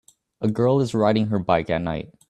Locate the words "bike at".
1.37-1.83